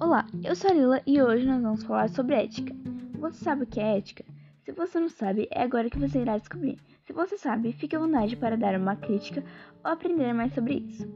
Olá, 0.00 0.26
eu 0.44 0.54
sou 0.54 0.70
a 0.70 0.74
Lila 0.74 1.02
e 1.06 1.22
hoje 1.22 1.46
nós 1.46 1.62
vamos 1.62 1.82
falar 1.84 2.08
sobre 2.08 2.34
ética. 2.34 2.74
Você 3.18 3.44
sabe 3.44 3.62
o 3.62 3.66
que 3.66 3.80
é 3.80 3.96
ética? 3.98 4.24
Se 4.64 4.72
você 4.72 4.98
não 5.00 5.08
sabe, 5.08 5.48
é 5.50 5.62
agora 5.62 5.88
que 5.88 5.98
você 5.98 6.20
irá 6.20 6.36
descobrir. 6.36 6.78
Se 7.04 7.12
você 7.12 7.38
sabe, 7.38 7.72
fique 7.72 7.96
à 7.96 7.98
vontade 7.98 8.36
para 8.36 8.56
dar 8.56 8.78
uma 8.78 8.96
crítica 8.96 9.42
ou 9.84 9.90
aprender 9.90 10.32
mais 10.32 10.52
sobre 10.52 10.74
isso. 10.74 11.08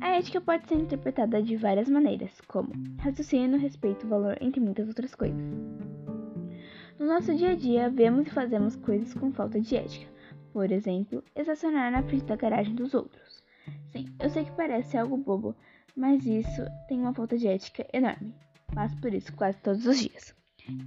A 0.00 0.10
ética 0.10 0.40
pode 0.40 0.68
ser 0.68 0.74
interpretada 0.74 1.42
de 1.42 1.56
várias 1.56 1.88
maneiras, 1.88 2.40
como 2.42 2.72
raciocínio, 2.98 3.58
respeito, 3.58 4.06
valor, 4.06 4.36
entre 4.40 4.60
muitas 4.60 4.88
outras 4.88 5.14
coisas. 5.14 5.40
No 6.98 7.06
nosso 7.06 7.34
dia 7.34 7.52
a 7.52 7.56
dia, 7.56 7.88
vemos 7.88 8.26
e 8.26 8.30
fazemos 8.30 8.76
coisas 8.76 9.14
com 9.14 9.32
falta 9.32 9.60
de 9.60 9.76
ética, 9.76 10.10
por 10.52 10.70
exemplo, 10.70 11.22
estacionar 11.36 11.90
na 11.92 12.02
frente 12.02 12.24
da 12.24 12.36
garagem 12.36 12.74
dos 12.74 12.94
outros 12.94 13.42
Sim, 13.92 14.06
eu 14.20 14.30
sei 14.30 14.44
que 14.44 14.52
parece 14.52 14.96
algo 14.96 15.16
bobo, 15.16 15.54
mas 15.96 16.24
isso 16.26 16.62
tem 16.88 17.00
uma 17.00 17.14
falta 17.14 17.36
de 17.36 17.46
ética 17.46 17.86
enorme. 17.92 18.34
Passo 18.74 18.96
por 19.00 19.12
isso 19.12 19.32
quase 19.34 19.58
todos 19.58 19.86
os 19.86 19.98
dias. 19.98 20.34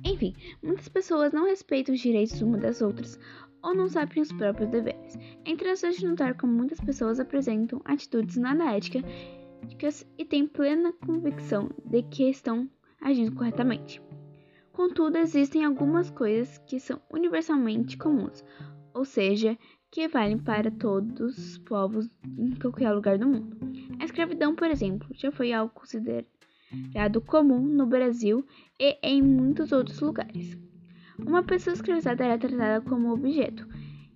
Enfim, 0.03 0.33
muitas 0.63 0.87
pessoas 0.87 1.33
não 1.33 1.45
respeitam 1.45 1.93
os 1.93 2.01
direitos 2.01 2.41
umas 2.41 2.61
das 2.61 2.81
outras 2.81 3.19
ou 3.61 3.73
não 3.73 3.89
sabem 3.89 4.21
os 4.21 4.31
próprios 4.31 4.69
deveres. 4.69 5.17
É 5.43 5.49
interessante 5.49 6.05
notar 6.05 6.35
como 6.37 6.53
muitas 6.53 6.79
pessoas 6.79 7.19
apresentam 7.19 7.81
atitudes 7.83 8.37
nada 8.37 8.71
éticas 8.75 9.03
e 10.17 10.23
têm 10.23 10.47
plena 10.47 10.93
convicção 10.93 11.69
de 11.83 12.03
que 12.03 12.29
estão 12.29 12.69
agindo 13.01 13.35
corretamente. 13.35 14.01
Contudo, 14.71 15.17
existem 15.17 15.65
algumas 15.65 16.09
coisas 16.11 16.57
que 16.59 16.79
são 16.79 17.01
universalmente 17.11 17.97
comuns, 17.97 18.43
ou 18.93 19.03
seja, 19.03 19.57
que 19.95 20.09
valem 20.09 20.37
para 20.37 20.69
todos 20.69 21.37
os 21.37 21.57
povos 21.59 22.09
em 22.37 22.53
qualquer 22.55 22.91
lugar 22.91 23.17
do 23.17 23.25
mundo. 23.25 23.57
A 23.97 24.03
escravidão, 24.03 24.53
por 24.53 24.69
exemplo, 24.69 25.07
já 25.13 25.31
foi 25.31 25.53
algo 25.53 25.73
considerado 25.73 27.21
comum 27.25 27.61
no 27.61 27.85
Brasil 27.85 28.45
e 28.77 28.97
em 29.01 29.21
muitos 29.21 29.71
outros 29.71 30.01
lugares. 30.01 30.59
Uma 31.17 31.43
pessoa 31.43 31.73
escravizada 31.73 32.25
era 32.25 32.37
tratada 32.37 32.81
como 32.81 33.13
objeto 33.13 33.65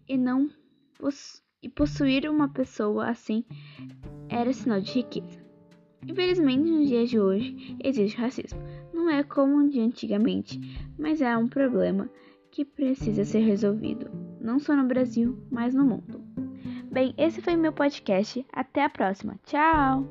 e 0.05 0.17
não 0.17 0.49
e 1.63 1.69
possuir 1.69 2.29
uma 2.29 2.49
pessoa 2.49 3.07
assim 3.07 3.45
era 4.27 4.51
sinal 4.51 4.81
de 4.81 4.91
riqueza. 4.91 5.41
Infelizmente, 6.05 6.69
nos 6.69 6.89
dias 6.89 7.09
de 7.09 7.21
hoje 7.21 7.77
existe 7.81 8.17
racismo. 8.17 8.59
Não 8.93 9.09
é 9.09 9.23
como 9.23 9.69
de 9.69 9.79
antigamente, 9.79 10.59
mas 10.97 11.21
é 11.21 11.37
um 11.37 11.47
problema 11.47 12.09
que 12.51 12.65
precisa 12.65 13.23
ser 13.23 13.39
resolvido, 13.39 14.28
não 14.39 14.59
só 14.59 14.75
no 14.75 14.87
Brasil, 14.87 15.37
mas 15.51 15.73
no 15.73 15.83
mundo. 15.83 16.21
Bem, 16.91 17.13
esse 17.17 17.41
foi 17.41 17.55
meu 17.55 17.71
podcast. 17.71 18.45
Até 18.51 18.83
a 18.83 18.89
próxima. 18.89 19.39
Tchau! 19.45 20.07